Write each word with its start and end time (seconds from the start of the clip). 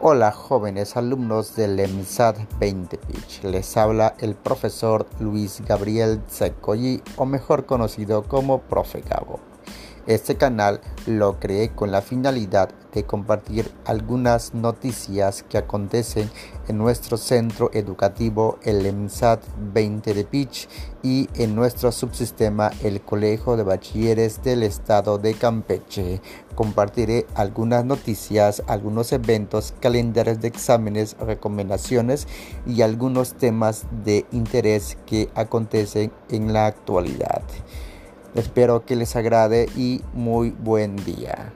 Hola 0.00 0.30
jóvenes 0.30 0.96
alumnos 0.96 1.56
del 1.56 1.80
EMSAT 1.80 2.38
20 2.60 2.98
Pitch, 2.98 3.42
les 3.42 3.76
habla 3.76 4.14
el 4.20 4.36
profesor 4.36 5.06
Luis 5.18 5.60
Gabriel 5.66 6.20
Tsekoyi 6.28 7.02
o 7.16 7.26
mejor 7.26 7.66
conocido 7.66 8.22
como 8.22 8.60
Profe 8.60 9.00
Gabo. 9.00 9.40
Este 10.08 10.36
canal 10.36 10.80
lo 11.06 11.38
creé 11.38 11.68
con 11.68 11.92
la 11.92 12.00
finalidad 12.00 12.70
de 12.94 13.04
compartir 13.04 13.70
algunas 13.84 14.54
noticias 14.54 15.42
que 15.42 15.58
acontecen 15.58 16.30
en 16.66 16.78
nuestro 16.78 17.18
centro 17.18 17.68
educativo 17.74 18.58
el 18.62 18.86
EMSAT 18.86 19.44
20 19.74 20.14
de 20.14 20.24
Pitch 20.24 20.66
y 21.02 21.28
en 21.34 21.54
nuestro 21.54 21.92
subsistema 21.92 22.70
el 22.82 23.02
Colegio 23.02 23.58
de 23.58 23.64
Bachilleres 23.64 24.42
del 24.42 24.62
Estado 24.62 25.18
de 25.18 25.34
Campeche. 25.34 26.22
Compartiré 26.54 27.26
algunas 27.34 27.84
noticias, 27.84 28.62
algunos 28.66 29.12
eventos, 29.12 29.74
calendarios 29.78 30.40
de 30.40 30.48
exámenes, 30.48 31.18
recomendaciones 31.18 32.26
y 32.64 32.80
algunos 32.80 33.34
temas 33.34 33.84
de 34.06 34.24
interés 34.32 34.96
que 35.04 35.28
acontecen 35.34 36.10
en 36.30 36.54
la 36.54 36.64
actualidad. 36.64 37.42
Espero 38.38 38.86
que 38.86 38.94
les 38.94 39.16
agrade 39.16 39.68
y 39.76 40.00
muy 40.14 40.50
buen 40.50 40.94
día. 41.04 41.52